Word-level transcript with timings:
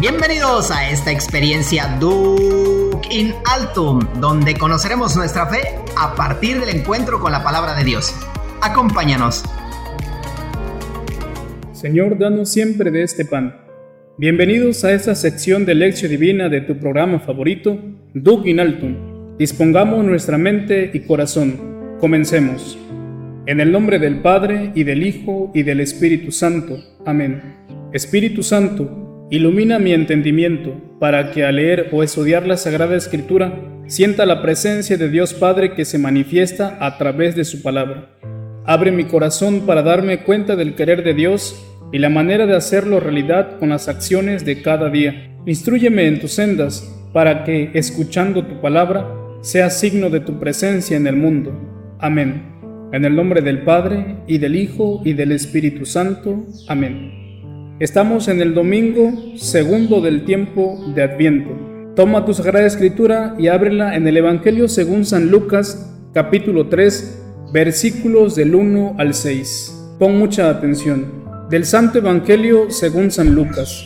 Bienvenidos 0.00 0.70
a 0.70 0.88
esta 0.90 1.10
experiencia 1.10 1.96
Duke 1.98 3.08
in 3.10 3.34
Altum, 3.52 3.98
donde 4.20 4.54
conoceremos 4.54 5.16
nuestra 5.16 5.46
fe 5.46 5.58
a 5.96 6.14
partir 6.14 6.60
del 6.60 6.68
encuentro 6.68 7.18
con 7.18 7.32
la 7.32 7.42
palabra 7.42 7.74
de 7.74 7.82
Dios. 7.82 8.14
Acompáñanos. 8.62 9.42
Señor, 11.72 12.16
danos 12.16 12.48
siempre 12.48 12.92
de 12.92 13.02
este 13.02 13.24
pan. 13.24 13.56
Bienvenidos 14.18 14.84
a 14.84 14.92
esta 14.92 15.16
sección 15.16 15.66
de 15.66 15.74
lección 15.74 16.12
divina 16.12 16.48
de 16.48 16.60
tu 16.60 16.78
programa 16.78 17.18
favorito, 17.18 17.76
Duke 18.14 18.48
in 18.48 18.60
Altum. 18.60 19.36
Dispongamos 19.36 20.04
nuestra 20.04 20.38
mente 20.38 20.92
y 20.94 21.00
corazón. 21.00 21.98
Comencemos. 21.98 22.78
En 23.46 23.58
el 23.58 23.72
nombre 23.72 23.98
del 23.98 24.20
Padre, 24.22 24.70
y 24.76 24.84
del 24.84 25.04
Hijo, 25.04 25.50
y 25.54 25.64
del 25.64 25.80
Espíritu 25.80 26.30
Santo. 26.30 26.78
Amén. 27.04 27.42
Espíritu 27.92 28.44
Santo, 28.44 29.07
Ilumina 29.30 29.78
mi 29.78 29.92
entendimiento, 29.92 30.74
para 30.98 31.32
que 31.32 31.44
al 31.44 31.56
leer 31.56 31.90
o 31.92 32.02
estudiar 32.02 32.46
la 32.46 32.56
Sagrada 32.56 32.96
Escritura 32.96 33.60
sienta 33.86 34.24
la 34.24 34.40
presencia 34.40 34.96
de 34.96 35.10
Dios 35.10 35.34
Padre 35.34 35.74
que 35.74 35.84
se 35.84 35.98
manifiesta 35.98 36.78
a 36.80 36.96
través 36.96 37.36
de 37.36 37.44
su 37.44 37.60
palabra. 37.62 38.08
Abre 38.64 38.90
mi 38.90 39.04
corazón 39.04 39.66
para 39.66 39.82
darme 39.82 40.22
cuenta 40.24 40.56
del 40.56 40.74
querer 40.74 41.04
de 41.04 41.12
Dios 41.12 41.62
y 41.92 41.98
la 41.98 42.08
manera 42.08 42.46
de 42.46 42.56
hacerlo 42.56 43.00
realidad 43.00 43.58
con 43.58 43.68
las 43.68 43.88
acciones 43.88 44.46
de 44.46 44.62
cada 44.62 44.88
día. 44.88 45.36
Instrúyeme 45.44 46.06
en 46.06 46.20
tus 46.20 46.32
sendas, 46.32 46.90
para 47.12 47.44
que, 47.44 47.70
escuchando 47.74 48.46
tu 48.46 48.62
palabra, 48.62 49.10
sea 49.42 49.68
signo 49.68 50.08
de 50.08 50.20
tu 50.20 50.38
presencia 50.38 50.96
en 50.96 51.06
el 51.06 51.16
mundo. 51.16 51.52
Amén. 51.98 52.54
En 52.92 53.04
el 53.04 53.14
nombre 53.14 53.42
del 53.42 53.62
Padre, 53.62 54.16
y 54.26 54.38
del 54.38 54.56
Hijo, 54.56 55.02
y 55.04 55.12
del 55.12 55.32
Espíritu 55.32 55.84
Santo. 55.84 56.46
Amén. 56.66 57.17
Estamos 57.80 58.26
en 58.26 58.40
el 58.40 58.54
domingo 58.54 59.12
segundo 59.36 60.00
del 60.00 60.24
tiempo 60.24 60.84
de 60.96 61.02
Adviento. 61.04 61.50
Toma 61.94 62.24
tu 62.24 62.34
Sagrada 62.34 62.66
Escritura 62.66 63.36
y 63.38 63.46
ábrela 63.46 63.94
en 63.94 64.08
el 64.08 64.16
Evangelio 64.16 64.66
según 64.66 65.04
San 65.04 65.30
Lucas, 65.30 65.88
capítulo 66.12 66.66
3, 66.66 67.22
versículos 67.52 68.34
del 68.34 68.56
1 68.56 68.96
al 68.98 69.14
6. 69.14 69.94
Pon 69.96 70.18
mucha 70.18 70.50
atención. 70.50 71.22
Del 71.50 71.64
Santo 71.64 71.98
Evangelio 71.98 72.68
según 72.68 73.12
San 73.12 73.36
Lucas. 73.36 73.84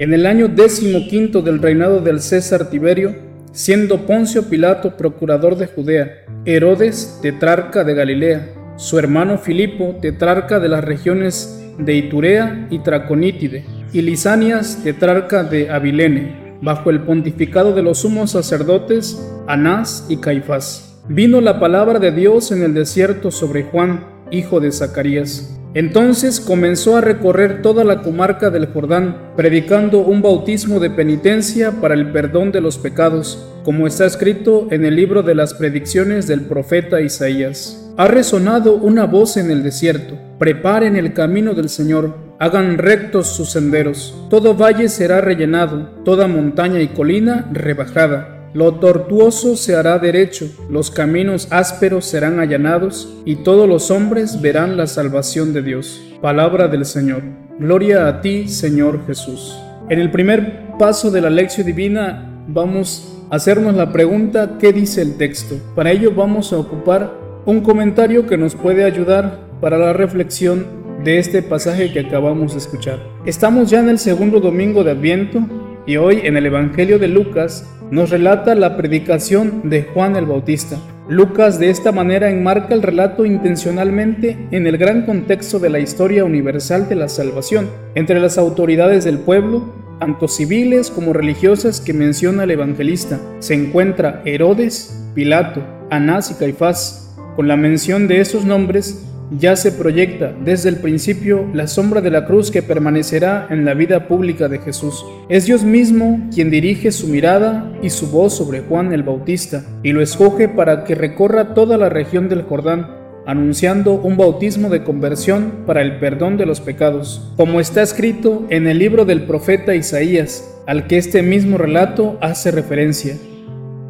En 0.00 0.12
el 0.12 0.26
año 0.26 0.48
décimo 0.48 1.06
quinto 1.08 1.40
del 1.40 1.62
reinado 1.62 2.00
del 2.00 2.20
César 2.20 2.70
Tiberio, 2.70 3.14
siendo 3.52 4.04
Poncio 4.04 4.50
Pilato 4.50 4.96
procurador 4.96 5.56
de 5.56 5.68
Judea, 5.68 6.24
Herodes 6.44 7.20
tetrarca 7.22 7.84
de 7.84 7.94
Galilea, 7.94 8.48
su 8.74 8.98
hermano 8.98 9.38
Filipo 9.38 9.96
tetrarca 10.02 10.58
de 10.58 10.68
las 10.68 10.82
regiones 10.82 11.67
de 11.78 11.94
Iturea 11.94 12.66
y 12.70 12.80
Traconítide, 12.80 13.64
y 13.92 14.02
Lisanias, 14.02 14.82
tetrarca 14.82 15.44
de 15.44 15.70
Abilene, 15.70 16.56
bajo 16.60 16.90
el 16.90 17.00
pontificado 17.00 17.72
de 17.72 17.82
los 17.82 18.00
sumos 18.00 18.32
sacerdotes 18.32 19.18
Anás 19.46 20.06
y 20.08 20.18
Caifás. 20.18 21.00
Vino 21.08 21.40
la 21.40 21.58
palabra 21.58 21.98
de 21.98 22.12
Dios 22.12 22.52
en 22.52 22.62
el 22.62 22.74
desierto 22.74 23.30
sobre 23.30 23.62
Juan, 23.62 24.04
hijo 24.30 24.60
de 24.60 24.72
Zacarías. 24.72 25.58
Entonces 25.74 26.40
comenzó 26.40 26.96
a 26.96 27.00
recorrer 27.00 27.62
toda 27.62 27.84
la 27.84 28.02
comarca 28.02 28.50
del 28.50 28.66
Jordán, 28.66 29.32
predicando 29.36 30.00
un 30.00 30.22
bautismo 30.22 30.80
de 30.80 30.90
penitencia 30.90 31.80
para 31.80 31.94
el 31.94 32.10
perdón 32.10 32.52
de 32.52 32.60
los 32.60 32.78
pecados, 32.78 33.46
como 33.64 33.86
está 33.86 34.06
escrito 34.06 34.66
en 34.70 34.84
el 34.84 34.96
libro 34.96 35.22
de 35.22 35.34
las 35.34 35.54
predicciones 35.54 36.26
del 36.26 36.42
profeta 36.42 37.00
Isaías. 37.00 37.87
Ha 38.00 38.06
resonado 38.06 38.74
una 38.74 39.06
voz 39.06 39.36
en 39.38 39.50
el 39.50 39.64
desierto. 39.64 40.16
Preparen 40.38 40.94
el 40.94 41.14
camino 41.14 41.54
del 41.54 41.68
Señor, 41.68 42.16
hagan 42.38 42.78
rectos 42.78 43.26
sus 43.26 43.50
senderos. 43.50 44.14
Todo 44.30 44.54
valle 44.54 44.88
será 44.88 45.20
rellenado, 45.20 45.90
toda 46.04 46.28
montaña 46.28 46.80
y 46.80 46.86
colina 46.86 47.50
rebajada. 47.52 48.50
Lo 48.54 48.76
tortuoso 48.76 49.56
se 49.56 49.74
hará 49.74 49.98
derecho, 49.98 50.48
los 50.70 50.92
caminos 50.92 51.48
ásperos 51.50 52.04
serán 52.04 52.38
allanados, 52.38 53.16
y 53.24 53.42
todos 53.42 53.68
los 53.68 53.90
hombres 53.90 54.40
verán 54.40 54.76
la 54.76 54.86
salvación 54.86 55.52
de 55.52 55.62
Dios. 55.62 56.00
Palabra 56.22 56.68
del 56.68 56.84
Señor. 56.84 57.24
Gloria 57.58 58.06
a 58.06 58.20
ti, 58.20 58.46
Señor 58.46 59.04
Jesús. 59.08 59.58
En 59.88 59.98
el 59.98 60.12
primer 60.12 60.68
paso 60.78 61.10
de 61.10 61.20
la 61.20 61.30
lección 61.30 61.66
divina 61.66 62.44
vamos 62.46 63.12
a 63.28 63.34
hacernos 63.34 63.74
la 63.74 63.92
pregunta 63.92 64.56
¿qué 64.60 64.72
dice 64.72 65.02
el 65.02 65.16
texto? 65.16 65.56
Para 65.74 65.90
ello 65.90 66.12
vamos 66.14 66.52
a 66.52 66.58
ocupar 66.58 67.26
un 67.48 67.62
comentario 67.62 68.26
que 68.26 68.36
nos 68.36 68.54
puede 68.54 68.84
ayudar 68.84 69.40
para 69.62 69.78
la 69.78 69.94
reflexión 69.94 70.66
de 71.02 71.18
este 71.18 71.40
pasaje 71.40 71.90
que 71.90 72.00
acabamos 72.00 72.52
de 72.52 72.58
escuchar. 72.58 72.98
Estamos 73.24 73.70
ya 73.70 73.80
en 73.80 73.88
el 73.88 73.98
segundo 73.98 74.38
domingo 74.38 74.84
de 74.84 74.90
Adviento 74.90 75.40
y 75.86 75.96
hoy 75.96 76.20
en 76.24 76.36
el 76.36 76.44
Evangelio 76.44 76.98
de 76.98 77.08
Lucas 77.08 77.66
nos 77.90 78.10
relata 78.10 78.54
la 78.54 78.76
predicación 78.76 79.62
de 79.64 79.84
Juan 79.84 80.16
el 80.16 80.26
Bautista. 80.26 80.76
Lucas 81.08 81.58
de 81.58 81.70
esta 81.70 81.90
manera 81.90 82.28
enmarca 82.28 82.74
el 82.74 82.82
relato 82.82 83.24
intencionalmente 83.24 84.36
en 84.50 84.66
el 84.66 84.76
gran 84.76 85.06
contexto 85.06 85.58
de 85.58 85.70
la 85.70 85.78
historia 85.78 86.26
universal 86.26 86.86
de 86.86 86.96
la 86.96 87.08
salvación, 87.08 87.70
entre 87.94 88.20
las 88.20 88.36
autoridades 88.36 89.04
del 89.04 89.20
pueblo, 89.20 89.72
tanto 90.00 90.28
civiles 90.28 90.90
como 90.90 91.14
religiosas 91.14 91.80
que 91.80 91.94
menciona 91.94 92.44
el 92.44 92.50
evangelista, 92.50 93.18
se 93.38 93.54
encuentra 93.54 94.20
Herodes, 94.26 95.02
Pilato, 95.14 95.62
Anás 95.88 96.30
y 96.30 96.34
Caifás, 96.34 97.07
con 97.38 97.46
la 97.46 97.56
mención 97.56 98.08
de 98.08 98.20
esos 98.20 98.44
nombres 98.44 99.06
ya 99.38 99.54
se 99.54 99.70
proyecta 99.70 100.34
desde 100.44 100.70
el 100.70 100.78
principio 100.78 101.48
la 101.54 101.68
sombra 101.68 102.00
de 102.00 102.10
la 102.10 102.26
cruz 102.26 102.50
que 102.50 102.62
permanecerá 102.64 103.46
en 103.48 103.64
la 103.64 103.74
vida 103.74 104.08
pública 104.08 104.48
de 104.48 104.58
Jesús. 104.58 105.06
Es 105.28 105.46
Dios 105.46 105.62
mismo 105.62 106.28
quien 106.34 106.50
dirige 106.50 106.90
su 106.90 107.06
mirada 107.06 107.72
y 107.80 107.90
su 107.90 108.10
voz 108.10 108.36
sobre 108.36 108.62
Juan 108.62 108.92
el 108.92 109.04
Bautista 109.04 109.62
y 109.84 109.92
lo 109.92 110.02
escoge 110.02 110.48
para 110.48 110.82
que 110.82 110.96
recorra 110.96 111.54
toda 111.54 111.78
la 111.78 111.88
región 111.88 112.28
del 112.28 112.42
Jordán 112.42 112.88
anunciando 113.24 113.92
un 113.92 114.16
bautismo 114.16 114.68
de 114.68 114.82
conversión 114.82 115.62
para 115.64 115.82
el 115.82 116.00
perdón 116.00 116.38
de 116.38 116.46
los 116.46 116.60
pecados, 116.60 117.32
como 117.36 117.60
está 117.60 117.82
escrito 117.82 118.46
en 118.50 118.66
el 118.66 118.80
libro 118.80 119.04
del 119.04 119.22
profeta 119.22 119.76
Isaías, 119.76 120.58
al 120.66 120.88
que 120.88 120.98
este 120.98 121.22
mismo 121.22 121.56
relato 121.56 122.18
hace 122.20 122.50
referencia. 122.50 123.16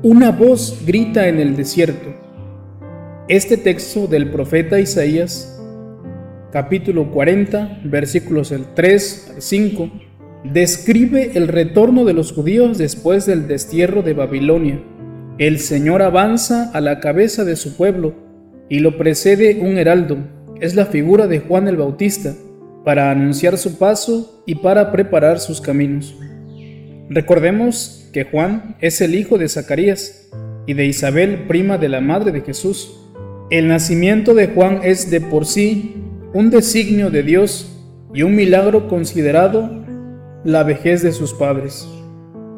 Una 0.03 0.33
voz 0.33 0.83
grita 0.85 1.29
en 1.29 1.41
el 1.41 1.57
desierto 1.57 2.28
este 3.29 3.59
texto 3.59 4.07
del 4.07 4.31
profeta 4.31 4.81
Isaías, 4.81 5.61
capítulo 6.51 7.11
40, 7.11 7.83
versículos 7.85 8.49
del 8.49 8.65
3 8.75 9.33
al 9.35 9.43
5, 9.43 9.91
describe 10.45 11.33
el 11.35 11.49
retorno 11.49 12.07
de 12.07 12.15
los 12.15 12.33
judíos 12.33 12.79
después 12.79 13.27
del 13.27 13.47
destierro 13.47 14.03
de 14.03 14.15
Babilonia. 14.15 14.83
El 15.37 15.59
Señor 15.59 16.01
avanza 16.01 16.71
a 16.73 16.81
la 16.81 17.01
cabeza 17.01 17.45
de 17.45 17.57
su 17.57 17.77
pueblo 17.77 18.15
y 18.71 18.79
lo 18.79 18.97
precede 18.97 19.59
un 19.61 19.77
heraldo. 19.77 20.17
Es 20.63 20.75
la 20.75 20.87
figura 20.87 21.27
de 21.27 21.41
Juan 21.41 21.69
el 21.69 21.77
Bautista 21.77 22.35
para 22.83 23.11
anunciar 23.11 23.59
su 23.59 23.77
paso 23.77 24.43
y 24.47 24.55
para 24.55 24.91
preparar 24.91 25.39
sus 25.39 25.61
caminos. 25.61 26.17
Recordemos 27.11 28.09
que 28.11 28.25
Juan 28.25 28.77
es 28.81 29.03
el 29.03 29.15
hijo 29.15 29.37
de 29.37 29.51
Zacarías 29.51 30.31
y 30.67 30.73
de 30.73 30.87
Isabel, 30.87 31.45
prima 31.47 31.77
de 31.77 31.91
la 31.91 32.01
madre 32.01 32.33
de 32.33 32.41
Jesús. 32.41 33.05
El 33.51 33.67
nacimiento 33.69 34.35
de 34.35 34.49
Juan 34.49 34.81
es 34.83 35.11
de 35.11 35.23
por 35.23 35.47
sí 35.47 35.95
un 36.35 36.51
designio 36.51 37.11
de 37.11 37.23
Dios 37.23 37.75
y 38.13 38.23
un 38.23 38.37
milagro 38.37 38.89
considerado 38.89 39.71
la 40.45 40.65
vejez 40.65 41.01
de 41.01 41.13
sus 41.13 41.33
padres. 41.33 41.89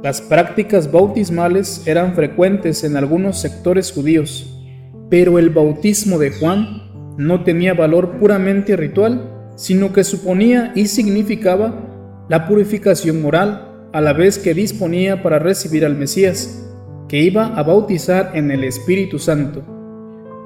Las 0.03 0.21
prácticas 0.21 0.91
bautismales 0.91 1.87
eran 1.87 2.17
frecuentes 2.17 2.83
en 2.83 2.97
algunos 2.97 3.41
sectores 3.41 3.93
judíos, 3.93 4.61
pero 5.09 5.39
el 5.39 5.51
bautismo 5.51 6.19
de 6.19 6.33
Juan 6.33 6.83
no 7.17 7.45
tenía 7.45 7.75
valor 7.75 8.19
puramente 8.19 8.75
ritual, 8.75 9.31
sino 9.55 9.93
que 9.93 10.03
suponía 10.03 10.73
y 10.75 10.87
significaba 10.87 12.27
la 12.29 12.49
purificación 12.49 13.23
moral, 13.23 13.89
a 13.93 14.01
la 14.01 14.13
vez 14.13 14.39
que 14.39 14.55
disponía 14.55 15.23
para 15.23 15.39
recibir 15.39 15.85
al 15.85 15.97
Mesías, 15.97 16.69
que 17.09 17.21
iba 17.21 17.47
a 17.47 17.63
bautizar 17.63 18.33
en 18.35 18.51
el 18.51 18.65
Espíritu 18.65 19.21
Santo. 19.21 19.80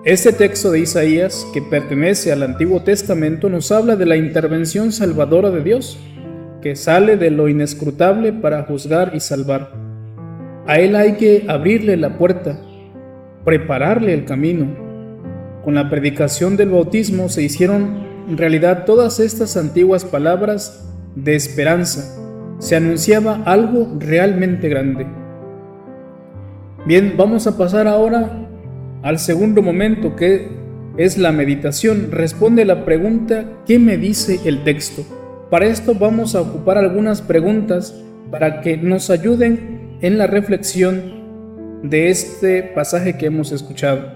Este 0.04 0.34
texto 0.34 0.70
de 0.70 0.80
Isaías, 0.80 1.46
que 1.54 1.62
pertenece 1.62 2.30
al 2.30 2.42
Antiguo 2.42 2.82
Testamento, 2.82 3.48
nos 3.48 3.72
habla 3.72 3.96
de 3.96 4.04
la 4.04 4.18
intervención 4.18 4.92
salvadora 4.92 5.50
de 5.50 5.62
Dios, 5.62 5.98
que 6.60 6.76
sale 6.76 7.16
de 7.16 7.30
lo 7.30 7.48
inescrutable 7.48 8.34
para 8.34 8.64
juzgar 8.64 9.12
y 9.14 9.20
salvar. 9.20 9.70
A 10.66 10.78
Él 10.78 10.94
hay 10.94 11.14
que 11.14 11.46
abrirle 11.48 11.96
la 11.96 12.18
puerta, 12.18 12.60
prepararle 13.46 14.12
el 14.12 14.26
camino. 14.26 14.76
Con 15.64 15.74
la 15.74 15.88
predicación 15.88 16.58
del 16.58 16.68
bautismo 16.68 17.30
se 17.30 17.42
hicieron 17.42 18.04
en 18.28 18.36
realidad 18.36 18.84
todas 18.84 19.20
estas 19.20 19.56
antiguas 19.56 20.04
palabras 20.04 20.86
de 21.14 21.34
esperanza. 21.34 22.14
Se 22.58 22.76
anunciaba 22.76 23.42
algo 23.46 23.96
realmente 23.98 24.68
grande. 24.68 25.06
Bien, 26.84 27.14
vamos 27.16 27.46
a 27.46 27.56
pasar 27.56 27.88
ahora 27.88 28.44
al 29.04 29.18
segundo 29.18 29.60
momento 29.60 30.16
que 30.16 30.48
es 30.96 31.18
la 31.18 31.30
meditación, 31.30 32.08
responde 32.10 32.64
la 32.64 32.86
pregunta 32.86 33.44
¿qué 33.66 33.78
me 33.78 33.98
dice 33.98 34.40
el 34.46 34.64
texto? 34.64 35.04
Para 35.50 35.66
esto 35.66 35.94
vamos 35.94 36.34
a 36.34 36.40
ocupar 36.40 36.78
algunas 36.78 37.20
preguntas 37.20 38.02
para 38.30 38.62
que 38.62 38.78
nos 38.78 39.10
ayuden 39.10 39.98
en 40.00 40.16
la 40.16 40.26
reflexión 40.26 41.82
de 41.82 42.08
este 42.08 42.62
pasaje 42.62 43.18
que 43.18 43.26
hemos 43.26 43.52
escuchado. 43.52 44.10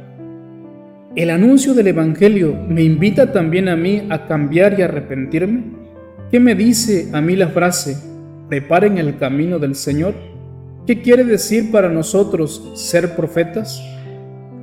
¿El 1.14 1.28
anuncio 1.28 1.74
del 1.74 1.88
Evangelio 1.88 2.56
me 2.66 2.82
invita 2.82 3.30
también 3.30 3.68
a 3.68 3.76
mí 3.76 4.06
a 4.08 4.26
cambiar 4.26 4.80
y 4.80 4.82
arrepentirme? 4.82 5.64
¿Qué 6.30 6.40
me 6.40 6.54
dice 6.54 7.10
a 7.12 7.20
mí 7.20 7.36
la 7.36 7.48
frase, 7.48 7.98
preparen 8.48 8.96
el 8.96 9.18
camino 9.18 9.58
del 9.58 9.74
Señor? 9.74 10.14
¿Qué 10.86 11.02
quiere 11.02 11.24
decir 11.24 11.70
para 11.70 11.90
nosotros 11.90 12.72
ser 12.74 13.14
profetas? 13.16 13.82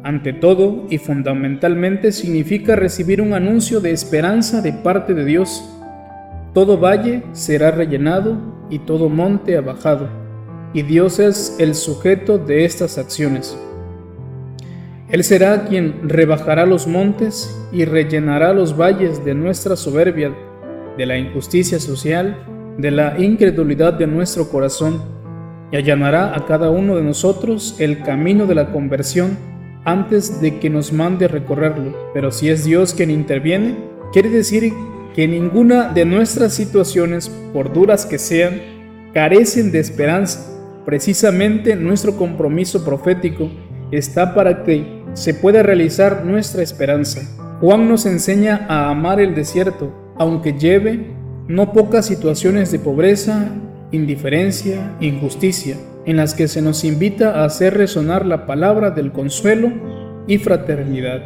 Ante 0.06 0.34
todo 0.34 0.86
y 0.92 1.00
fundamentalmente 1.00 2.12
significa 2.12 2.76
recibir 2.76 3.24
un 3.24 3.34
anuncio 3.34 3.80
de 3.80 3.90
esperanza 3.90 4.62
de 4.62 4.72
parte 4.72 5.16
de 5.16 5.26
Dios. 5.26 5.68
Todo 6.54 6.78
valle 6.78 7.24
será 7.32 7.72
rellenado 7.72 8.38
y 8.70 8.78
todo 8.78 9.10
monte 9.10 9.58
abajado, 9.58 10.08
y 10.76 10.84
Dios 10.84 11.18
es 11.18 11.56
el 11.58 11.74
sujeto 11.74 12.38
de 12.38 12.66
estas 12.66 13.00
acciones. 13.00 13.58
Él 15.10 15.24
será 15.24 15.66
quien 15.66 16.08
rebajará 16.08 16.68
los 16.68 16.86
montes 16.86 17.60
y 17.72 17.86
rellenará 17.86 18.54
los 18.54 18.80
valles 18.80 19.26
de 19.26 19.34
nuestra 19.34 19.76
soberbia, 19.76 20.32
de 21.00 21.06
la 21.08 21.18
injusticia 21.18 21.80
social, 21.80 22.38
de 22.78 22.92
la 22.92 23.20
incredulidad 23.20 23.94
de 23.94 24.06
nuestro 24.06 24.50
corazón, 24.50 25.02
y 25.72 25.78
allanará 25.78 26.36
a 26.36 26.46
cada 26.46 26.70
uno 26.70 26.96
de 26.96 27.02
nosotros 27.02 27.76
el 27.80 28.04
camino 28.04 28.46
de 28.46 28.54
la 28.54 28.72
conversión 28.72 29.55
antes 29.86 30.42
de 30.42 30.60
que 30.60 30.70
nos 30.70 30.92
mande 30.92 31.28
recorrerlo. 31.28 31.96
Pero 32.14 32.32
si 32.32 32.50
es 32.50 32.66
Dios 32.66 32.94
quien 32.94 33.12
interviene, 33.12 33.76
quiere 34.12 34.30
decir 34.30 34.74
que 35.16 35.28
ninguna 35.28 35.94
de 35.94 36.04
nuestras 36.04 36.54
situaciones, 36.54 37.30
por 37.54 37.72
duras 37.72 38.06
que 38.06 38.20
sean, 38.20 38.60
carecen 39.14 39.72
de 39.72 39.80
esperanza. 39.80 40.52
Precisamente 40.86 41.76
nuestro 41.76 42.18
compromiso 42.18 42.84
profético 42.84 43.50
está 43.92 44.36
para 44.36 44.64
que 44.64 45.04
se 45.14 45.34
pueda 45.34 45.64
realizar 45.64 46.26
nuestra 46.26 46.62
esperanza. 46.62 47.22
Juan 47.62 47.88
nos 47.88 48.06
enseña 48.06 48.66
a 48.68 48.90
amar 48.90 49.22
el 49.22 49.34
desierto, 49.34 49.94
aunque 50.18 50.54
lleve 50.54 51.16
no 51.48 51.72
pocas 51.72 52.06
situaciones 52.06 52.72
de 52.72 52.80
pobreza, 52.80 53.50
indiferencia, 53.92 54.96
injusticia, 55.00 55.78
en 56.06 56.18
las 56.18 56.34
que 56.34 56.48
se 56.48 56.62
nos 56.62 56.84
invita 56.84 57.42
a 57.42 57.46
hacer 57.46 57.76
resonar 57.76 58.26
la 58.26 58.46
palabra 58.46 58.92
del 58.92 59.12
consuelo 59.12 59.72
y 60.28 60.38
fraternidad. 60.38 61.22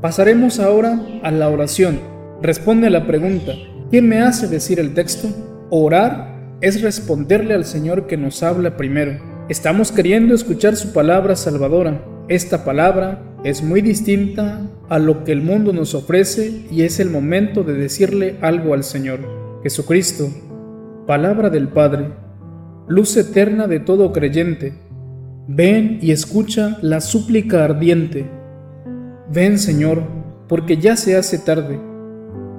Pasaremos 0.00 0.60
ahora 0.60 1.00
a 1.22 1.30
la 1.30 1.48
oración. 1.48 1.98
Responde 2.42 2.88
a 2.88 2.90
la 2.90 3.06
pregunta, 3.06 3.52
¿quién 3.90 4.08
me 4.08 4.20
hace 4.20 4.46
decir 4.46 4.78
el 4.78 4.94
texto? 4.94 5.28
Orar 5.70 6.56
es 6.60 6.82
responderle 6.82 7.54
al 7.54 7.64
Señor 7.64 8.06
que 8.06 8.16
nos 8.16 8.42
habla 8.42 8.76
primero. 8.76 9.18
Estamos 9.48 9.92
queriendo 9.92 10.34
escuchar 10.34 10.76
su 10.76 10.92
palabra 10.92 11.36
salvadora. 11.36 12.04
Esta 12.28 12.64
palabra 12.64 13.22
es 13.44 13.62
muy 13.62 13.80
distinta 13.80 14.62
a 14.88 14.98
lo 14.98 15.24
que 15.24 15.32
el 15.32 15.42
mundo 15.42 15.72
nos 15.72 15.94
ofrece 15.94 16.66
y 16.70 16.82
es 16.82 17.00
el 17.00 17.10
momento 17.10 17.62
de 17.62 17.74
decirle 17.74 18.36
algo 18.40 18.74
al 18.74 18.84
Señor. 18.84 19.20
Jesucristo, 19.62 20.28
palabra 21.06 21.50
del 21.50 21.68
Padre, 21.68 22.08
luz 22.88 23.16
eterna 23.16 23.66
de 23.66 23.80
todo 23.80 24.12
creyente, 24.12 24.74
ven 25.48 25.98
y 26.00 26.12
escucha 26.12 26.78
la 26.82 27.00
súplica 27.00 27.64
ardiente. 27.64 28.30
Ven, 29.32 29.58
Señor, 29.58 30.02
porque 30.48 30.76
ya 30.76 30.96
se 30.96 31.16
hace 31.16 31.38
tarde. 31.38 31.80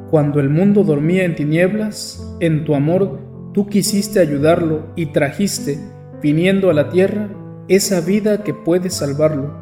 Cuando 0.10 0.40
el 0.40 0.50
mundo 0.50 0.84
dormía 0.84 1.24
en 1.24 1.36
tinieblas, 1.36 2.22
en 2.40 2.66
tu 2.66 2.76
amor 2.76 3.20
tú 3.54 3.68
quisiste 3.68 4.20
ayudarlo 4.20 4.88
y 4.96 5.08
trajiste, 5.08 5.80
viniendo 6.22 6.70
a 6.70 6.74
la 6.74 6.90
tierra, 6.90 7.30
esa 7.68 8.02
vida 8.02 8.44
que 8.44 8.54
puede 8.54 8.90
salvarlo. 8.90 9.54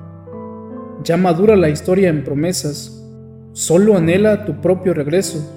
Ya 1.04 1.18
madura 1.18 1.56
la 1.56 1.70
historia 1.70 2.10
en 2.10 2.24
promesas, 2.24 3.04
solo 3.54 3.96
anhela 3.96 4.46
tu 4.46 4.62
propio 4.62 4.94
regreso. 4.94 5.52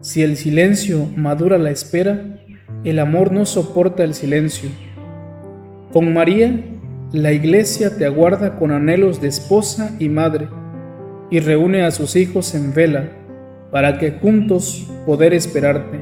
Si 0.00 0.22
el 0.22 0.36
silencio 0.36 1.06
madura 1.16 1.58
la 1.58 1.70
espera, 1.70 2.40
el 2.84 2.98
amor 2.98 3.32
no 3.32 3.46
soporta 3.46 4.02
el 4.02 4.14
silencio. 4.14 4.68
Con 5.92 6.12
María, 6.12 6.64
la 7.12 7.32
iglesia 7.32 7.96
te 7.96 8.04
aguarda 8.06 8.58
con 8.58 8.72
anhelos 8.72 9.20
de 9.20 9.28
esposa 9.28 9.94
y 10.00 10.08
madre, 10.08 10.48
y 11.30 11.38
reúne 11.38 11.84
a 11.84 11.92
sus 11.92 12.16
hijos 12.16 12.54
en 12.54 12.74
vela, 12.74 13.10
para 13.70 13.98
que 13.98 14.12
juntos 14.12 14.90
poder 15.06 15.32
esperarte. 15.32 16.00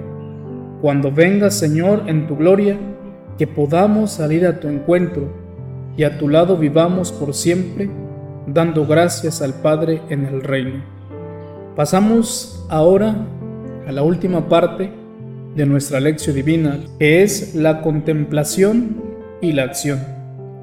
Cuando 0.80 1.12
vengas, 1.12 1.54
Señor, 1.54 2.04
en 2.06 2.26
tu 2.26 2.36
gloria, 2.36 2.78
que 3.36 3.46
podamos 3.46 4.12
salir 4.12 4.46
a 4.46 4.58
tu 4.58 4.68
encuentro, 4.68 5.28
y 5.96 6.04
a 6.04 6.16
tu 6.16 6.28
lado 6.28 6.56
vivamos 6.56 7.12
por 7.12 7.34
siempre, 7.34 7.90
dando 8.46 8.86
gracias 8.86 9.42
al 9.42 9.52
Padre 9.54 10.00
en 10.08 10.24
el 10.24 10.40
reino. 10.40 10.82
Pasamos 11.76 12.64
ahora 12.70 13.14
a 13.86 13.92
la 13.92 14.02
última 14.02 14.48
parte 14.48 14.99
de 15.60 15.66
nuestra 15.66 16.00
lección 16.00 16.34
divina, 16.34 16.78
que 16.98 17.22
es 17.22 17.54
la 17.54 17.82
contemplación 17.82 18.96
y 19.42 19.52
la 19.52 19.64
acción. 19.64 20.00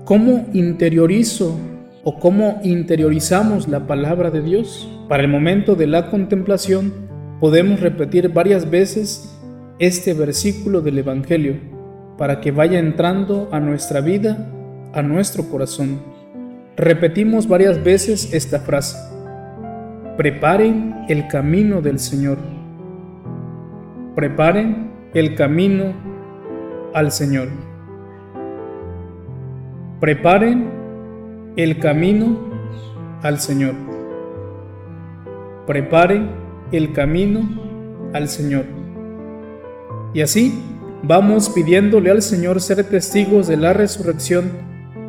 ¿Cómo 0.06 0.48
interiorizo 0.54 1.56
o 2.04 2.18
cómo 2.18 2.60
interiorizamos 2.64 3.68
la 3.68 3.86
palabra 3.86 4.32
de 4.32 4.42
Dios? 4.42 4.90
Para 5.08 5.22
el 5.22 5.30
momento 5.30 5.76
de 5.76 5.86
la 5.86 6.10
contemplación 6.10 6.92
podemos 7.40 7.80
repetir 7.80 8.30
varias 8.30 8.72
veces 8.72 9.38
este 9.78 10.16
versículo 10.16 10.82
del 10.82 10.98
Evangelio 10.98 11.58
para 12.18 12.42
que 12.42 12.50
vaya 12.50 12.80
entrando 12.80 13.50
a 13.52 13.60
nuestra 13.60 14.02
vida, 14.02 14.52
a 14.94 15.04
nuestro 15.04 15.48
corazón. 15.48 16.02
Repetimos 16.76 17.48
varias 17.48 17.84
veces 17.84 18.34
esta 18.34 18.62
frase. 18.62 18.98
Preparen 20.18 21.06
el 21.08 21.28
camino 21.28 21.84
del 21.84 22.00
Señor 22.00 22.58
preparen 24.18 24.87
el 25.20 25.34
camino 25.34 25.94
al 26.94 27.12
Señor. 27.12 27.48
Preparen 30.00 30.70
el 31.56 31.80
camino 31.80 32.38
al 33.24 33.40
Señor. 33.40 33.74
Preparen 35.66 36.30
el 36.72 36.94
camino 36.94 37.50
al 38.14 38.28
Señor. 38.28 38.66
Y 40.14 40.22
así 40.22 40.54
vamos 41.02 41.50
pidiéndole 41.50 42.12
al 42.12 42.22
Señor 42.22 42.62
ser 42.62 42.84
testigos 42.84 43.48
de 43.48 43.58
la 43.58 43.74
resurrección 43.74 44.52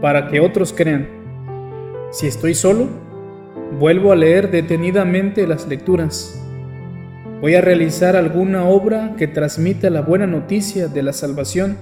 para 0.01 0.29
que 0.29 0.41
otros 0.41 0.73
crean. 0.73 1.07
Si 2.13 2.27
estoy 2.27 2.55
solo, 2.55 2.89
vuelvo 3.79 4.11
a 4.13 4.17
leer 4.17 4.51
detenidamente 4.51 5.47
las 5.47 5.69
lecturas 5.69 6.48
Voy 7.41 7.55
a 7.55 7.61
realizar 7.61 8.17
alguna 8.17 8.65
obra 8.65 9.15
que 9.17 9.29
transmita 9.29 9.91
la 9.91 10.01
buena 10.01 10.27
noticia 10.27 10.89
de 10.89 11.05
la 11.05 11.13
salvación, 11.13 11.77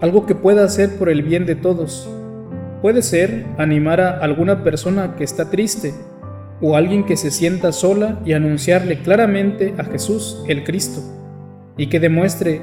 algo 0.00 0.26
que 0.26 0.34
pueda 0.34 0.64
hacer 0.64 0.96
por 0.96 1.08
el 1.08 1.22
bien 1.22 1.46
de 1.46 1.54
todos. 1.54 2.10
Puede 2.80 3.02
ser 3.02 3.46
animar 3.58 4.00
a 4.00 4.18
alguna 4.18 4.64
persona 4.64 5.14
que 5.14 5.22
está 5.22 5.50
triste 5.50 5.94
o 6.60 6.76
alguien 6.76 7.04
que 7.04 7.16
se 7.16 7.30
sienta 7.30 7.70
sola 7.70 8.20
y 8.24 8.32
anunciarle 8.32 8.98
claramente 9.02 9.72
a 9.78 9.84
Jesús, 9.84 10.42
el 10.48 10.64
Cristo, 10.64 11.00
y 11.76 11.86
que 11.86 12.00
demuestre 12.00 12.62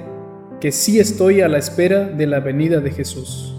que 0.59 0.73
sí 0.73 0.99
estoy 0.99 1.39
a 1.39 1.47
la 1.47 1.57
espera 1.57 2.03
de 2.03 2.27
la 2.27 2.41
venida 2.41 2.81
de 2.81 2.91
Jesús. 2.91 3.55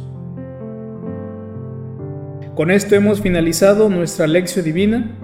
Con 2.54 2.70
esto 2.70 2.94
hemos 2.94 3.22
finalizado 3.22 3.88
nuestra 3.88 4.26
lección 4.26 4.66
divina. 4.66 5.16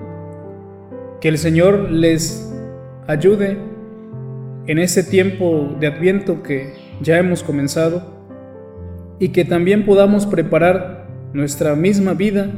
Que 1.20 1.28
el 1.28 1.38
Señor 1.38 1.90
les 1.90 2.45
ayude 3.06 3.58
en 4.66 4.78
ese 4.78 5.04
tiempo 5.04 5.76
de 5.78 5.86
adviento 5.86 6.42
que 6.42 6.74
ya 7.00 7.18
hemos 7.18 7.42
comenzado 7.42 8.02
y 9.18 9.28
que 9.28 9.44
también 9.44 9.84
podamos 9.84 10.26
preparar 10.26 11.08
nuestra 11.32 11.74
misma 11.74 12.14
vida 12.14 12.50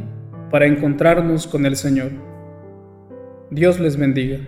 para 0.50 0.66
encontrarnos 0.66 1.46
con 1.46 1.66
el 1.66 1.76
Señor. 1.76 2.12
Dios 3.50 3.78
les 3.80 3.96
bendiga. 3.96 4.38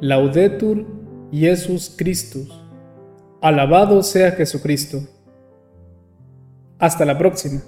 Laudetur 0.00 0.86
Jesus 1.32 1.94
Christus. 1.96 2.62
Alabado 3.40 4.02
sea 4.02 4.32
Jesucristo. 4.32 5.00
Hasta 6.78 7.04
la 7.04 7.18
próxima. 7.18 7.60